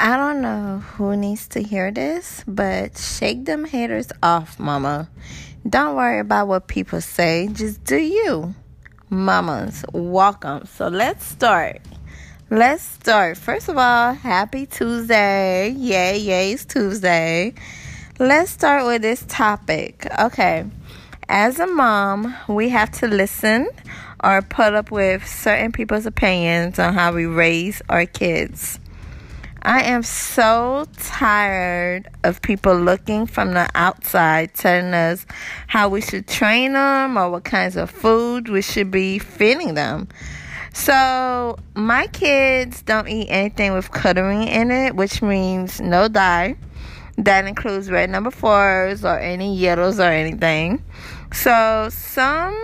[0.00, 5.10] I don't know who needs to hear this, but shake them haters off, mama.
[5.68, 8.54] Don't worry about what people say, just do you.
[9.10, 10.66] Mamas, welcome.
[10.66, 11.80] So let's start.
[12.48, 13.38] Let's start.
[13.38, 15.70] First of all, happy Tuesday.
[15.70, 17.54] Yay, yay, it's Tuesday.
[18.20, 20.06] Let's start with this topic.
[20.16, 20.64] Okay.
[21.28, 23.68] As a mom, we have to listen
[24.22, 28.78] or put up with certain people's opinions on how we raise our kids.
[29.62, 35.26] I am so tired of people looking from the outside telling us
[35.66, 40.08] how we should train them or what kinds of food we should be feeding them.
[40.72, 46.56] So, my kids don't eat anything with coloring in it, which means no dye.
[47.16, 50.84] That includes red number fours or any yellows or anything.
[51.32, 52.56] So, some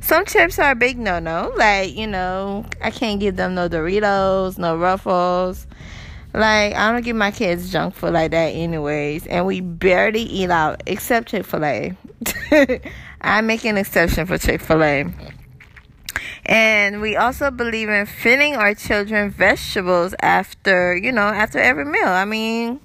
[0.00, 1.52] some chips are a big no no.
[1.56, 5.66] Like, you know, I can't give them no Doritos, no Ruffles.
[6.34, 9.26] Like, I don't give my kids junk food like that, anyways.
[9.26, 11.96] And we barely eat out, except Chick fil A.
[13.20, 15.06] I make an exception for Chick fil A.
[16.44, 22.08] And we also believe in feeding our children vegetables after, you know, after every meal.
[22.08, 22.80] I mean,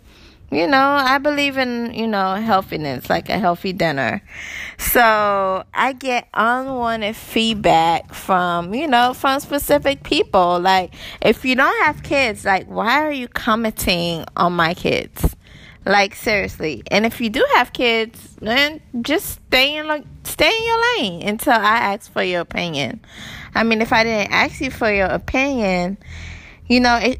[0.55, 4.21] you know, I believe in, you know, healthiness, like a healthy dinner.
[4.77, 10.59] So I get unwanted feedback from, you know, from specific people.
[10.59, 15.35] Like, if you don't have kids, like, why are you commenting on my kids?
[15.85, 16.83] Like seriously.
[16.91, 21.27] And if you do have kids, then just stay in like stay in your lane
[21.27, 23.01] until I ask for your opinion.
[23.53, 25.97] I mean, if I didn't ask you for your opinion,
[26.67, 27.19] you know, it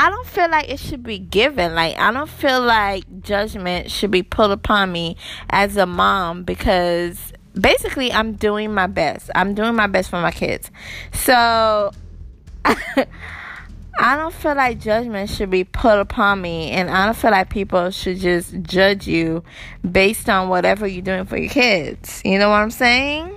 [0.00, 1.74] I don't feel like it should be given.
[1.74, 5.16] Like, I don't feel like judgment should be put upon me
[5.50, 9.28] as a mom because basically I'm doing my best.
[9.34, 10.70] I'm doing my best for my kids.
[11.12, 11.90] So,
[12.64, 13.06] I
[13.98, 17.90] don't feel like judgment should be put upon me, and I don't feel like people
[17.90, 19.42] should just judge you
[19.90, 22.22] based on whatever you're doing for your kids.
[22.24, 23.34] You know what I'm saying?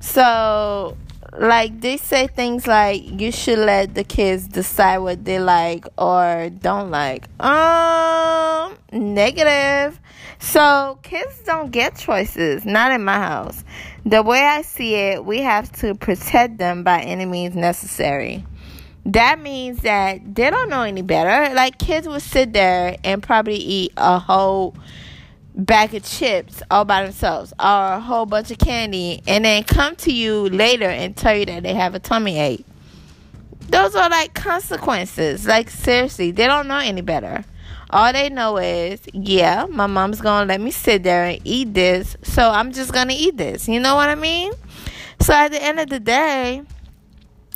[0.00, 0.96] So,
[1.38, 6.50] like they say things like you should let the kids decide what they like or
[6.60, 7.28] don't like.
[7.42, 10.00] Um, negative.
[10.38, 12.64] So kids don't get choices.
[12.64, 13.64] Not in my house.
[14.04, 18.44] The way I see it, we have to protect them by any means necessary.
[19.06, 21.54] That means that they don't know any better.
[21.54, 24.74] Like kids will sit there and probably eat a whole
[25.54, 29.96] bag of chips all by themselves or a whole bunch of candy and then come
[29.96, 32.64] to you later and tell you that they have a tummy ache.
[33.68, 35.46] Those are like consequences.
[35.46, 37.44] Like, seriously, they don't know any better.
[37.90, 42.16] All they know is, yeah, my mom's gonna let me sit there and eat this,
[42.22, 43.68] so I'm just gonna eat this.
[43.68, 44.52] You know what I mean?
[45.20, 46.62] So at the end of the day,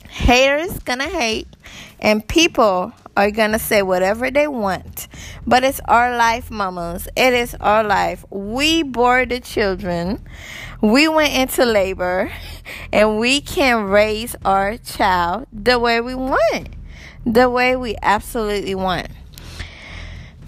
[0.08, 1.48] haters gonna hate,
[2.00, 5.08] and people are gonna say whatever they want.
[5.46, 7.08] But it's our life, mamas.
[7.16, 8.24] It is our life.
[8.30, 10.24] We bore the children.
[10.80, 12.30] We went into labor
[12.92, 16.68] and we can raise our child the way we want.
[17.24, 19.08] The way we absolutely want.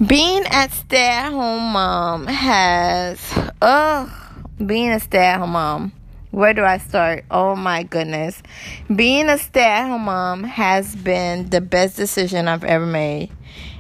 [0.05, 3.19] Being a stay at home mom has,
[3.63, 4.13] oh,
[4.65, 5.93] being a stay at home mom
[6.37, 7.25] where do I start?
[7.31, 8.43] Oh my goodness.
[8.95, 13.31] Being a stay at home mom has been the best decision I've ever made.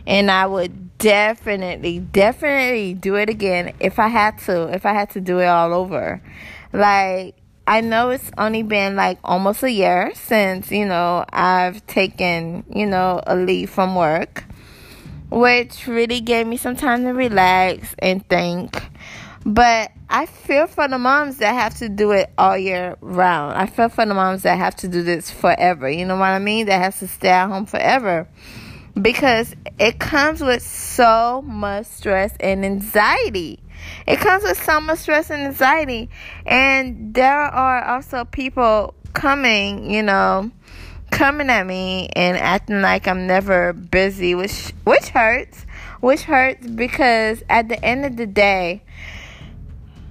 [0.06, 5.10] And I would definitely, definitely do it again if I had to, if I had
[5.10, 6.22] to do it all over.
[6.72, 7.34] Like,
[7.66, 12.86] I know it's only been like almost a year since, you know, I've taken, you
[12.86, 14.44] know, a leave from work,
[15.28, 18.82] which really gave me some time to relax and think.
[19.46, 23.56] But I feel for the moms that have to do it all year round.
[23.56, 25.88] I feel for the moms that have to do this forever.
[25.88, 26.66] You know what I mean?
[26.66, 28.26] That has to stay at home forever.
[29.00, 33.60] Because it comes with so much stress and anxiety.
[34.04, 36.10] It comes with so much stress and anxiety.
[36.44, 40.50] And there are also people coming, you know,
[41.12, 45.66] coming at me and acting like I'm never busy, which which hurts.
[46.00, 48.82] Which hurts because at the end of the day,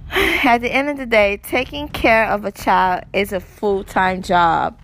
[0.44, 4.22] at the end of the day, taking care of a child is a full time
[4.22, 4.78] job.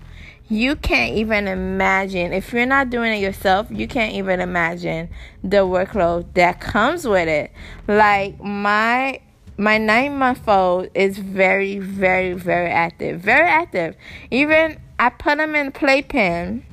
[0.48, 5.08] You can't even imagine, if you're not doing it yourself, you can't even imagine
[5.42, 7.52] the workload that comes with it.
[7.88, 9.20] Like, my
[9.56, 13.20] my nine month old is very, very, very active.
[13.20, 13.96] Very active.
[14.30, 16.64] Even I put him in playpen.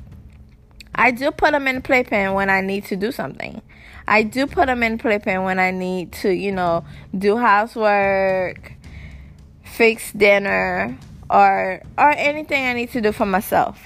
[0.94, 3.62] I do put him in playpen when I need to do something.
[4.10, 6.84] I do put them in playpen when I need to, you know,
[7.16, 8.72] do housework,
[9.62, 10.98] fix dinner,
[11.30, 13.78] or or anything I need to do for myself.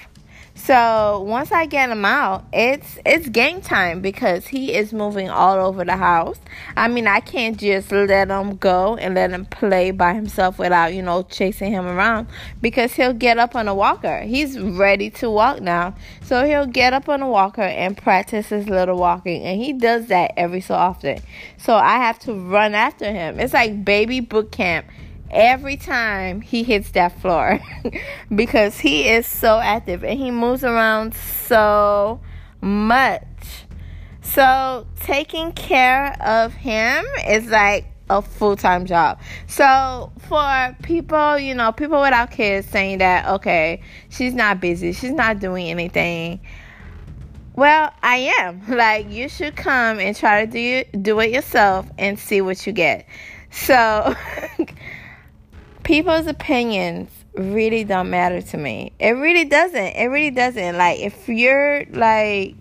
[0.57, 5.57] So once I get him out, it's it's game time because he is moving all
[5.57, 6.39] over the house.
[6.77, 10.95] I mean, I can't just let him go and let him play by himself without
[10.95, 12.29] you know chasing him around
[12.63, 14.21] because he'll get up on a walker.
[14.21, 18.69] He's ready to walk now, so he'll get up on a walker and practice his
[18.69, 21.19] little walking, and he does that every so often.
[21.59, 23.41] So I have to run after him.
[23.41, 24.87] It's like baby boot camp
[25.31, 27.61] every time he hits that floor
[28.35, 32.21] because he is so active and he moves around so
[32.61, 33.23] much.
[34.23, 39.21] So, taking care of him is like a full time job.
[39.47, 45.13] So, for people, you know, people without kids saying that, okay, she's not busy, she's
[45.13, 46.41] not doing anything.
[47.57, 48.63] Well, I am.
[48.69, 52.73] Like, you should come and try to do, do it yourself and see what you
[52.73, 53.07] get.
[53.51, 54.15] So,
[55.85, 58.93] people's opinions really don't matter to me.
[58.99, 59.77] It really doesn't.
[59.97, 60.77] It really doesn't.
[60.77, 62.57] Like if you're like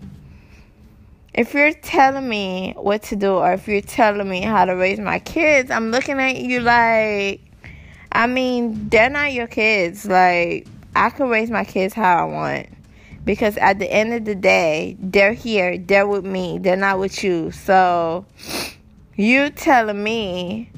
[1.32, 5.00] if you're telling me what to do or if you're telling me how to raise
[5.00, 7.40] my kids, I'm looking at you like
[8.12, 10.06] I mean, they're not your kids.
[10.06, 12.68] Like I can raise my kids how I want.
[13.24, 17.24] Because at the end of the day, they're here, they're with me, they're not with
[17.24, 17.50] you.
[17.52, 18.26] So
[19.16, 20.70] you telling me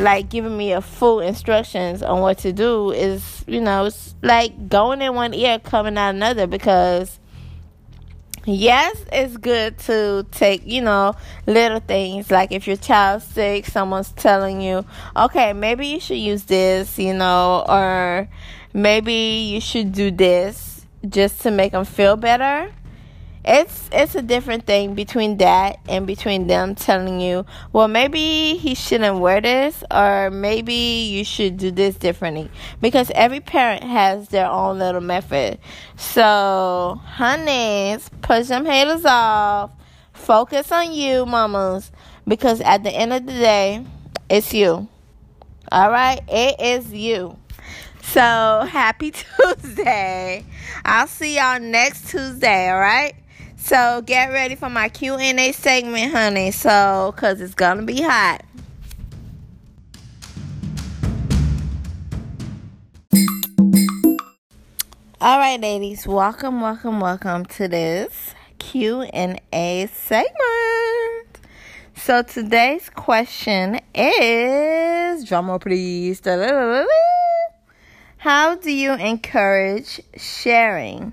[0.00, 4.68] like giving me a full instructions on what to do is you know it's like
[4.68, 7.18] going in one ear coming out another because
[8.44, 11.14] yes it's good to take you know
[11.46, 12.30] little things.
[12.30, 14.84] Like if your child's sick someone's telling you
[15.16, 18.28] okay maybe you should use this you know or
[18.72, 22.72] maybe you should do this just to make them feel better
[23.44, 28.74] it's it's a different thing between that and between them telling you well maybe he
[28.74, 32.50] shouldn't wear this or maybe you should do this differently.
[32.80, 35.58] Because every parent has their own little method.
[35.96, 39.72] So honeys push them haters off.
[40.12, 41.90] Focus on you mamas.
[42.26, 43.84] Because at the end of the day
[44.28, 44.88] it's you.
[45.70, 46.20] All right?
[46.28, 47.36] It is you.
[48.02, 48.20] So
[48.70, 50.44] happy tuesday.
[50.84, 53.14] I'll see y'all next tuesday all right
[53.62, 56.50] so get ready for my Q&A segment, honey.
[56.50, 58.44] So, cause it's gonna be hot.
[65.20, 71.38] All right, ladies, welcome, welcome, welcome to this Q&A segment.
[71.94, 76.20] So today's question is, drumroll please.
[78.18, 81.12] How do you encourage sharing?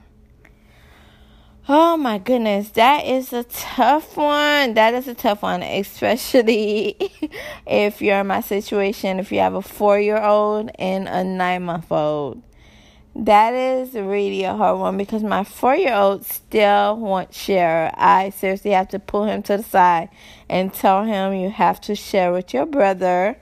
[1.71, 4.74] Oh my goodness, that is a tough one.
[4.74, 6.98] That is a tough one, especially
[7.68, 11.62] if you're in my situation, if you have a four year old and a nine
[11.62, 12.42] month old.
[13.16, 17.94] That is really a hard one because my four year old still won't share.
[17.95, 20.10] I seriously have to pull him to the side
[20.50, 23.38] and tell him you have to share with your brother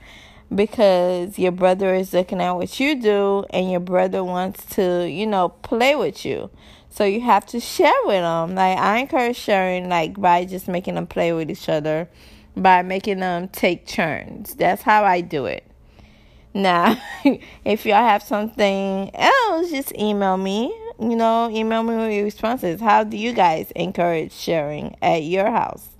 [0.54, 5.26] because your brother is looking at what you do and your brother wants to, you
[5.26, 6.50] know, play with you.
[6.98, 8.56] So you have to share with them.
[8.56, 12.08] Like I encourage sharing, like by just making them play with each other,
[12.56, 14.56] by making them take turns.
[14.56, 15.64] That's how I do it.
[16.54, 17.00] Now,
[17.64, 20.76] if y'all have something else, just email me.
[20.98, 22.80] You know, email me with your responses.
[22.80, 25.90] How do you guys encourage sharing at your house?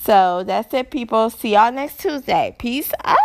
[0.00, 1.30] So that's it, people.
[1.30, 2.56] See y'all next Tuesday.
[2.58, 3.16] Peace out.